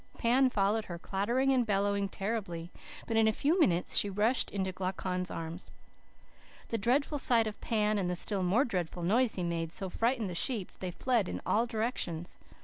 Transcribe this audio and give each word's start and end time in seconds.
Pan 0.17 0.49
followed 0.49 0.85
her, 0.85 0.97
clattering 0.97 1.51
and 1.51 1.63
bellowing 1.63 2.09
terribly, 2.09 2.71
but 3.05 3.17
in 3.17 3.27
a 3.27 3.31
few 3.31 3.59
minutes 3.59 3.95
she 3.97 4.09
rushed 4.09 4.49
into 4.49 4.71
Glaucon's 4.71 5.29
arms. 5.29 5.69
"The 6.69 6.79
dreadful 6.79 7.19
sight 7.19 7.45
of 7.45 7.61
Pan 7.61 7.99
and 7.99 8.09
the 8.09 8.15
still 8.15 8.41
more 8.41 8.65
dreadful 8.65 9.03
noise 9.03 9.35
he 9.35 9.43
made, 9.43 9.71
so 9.71 9.89
frightened 9.91 10.27
the 10.31 10.33
sheep 10.33 10.71
that 10.71 10.79
they 10.79 10.89
fled 10.89 11.29
in 11.29 11.39
all 11.45 11.67
directions. 11.67 12.39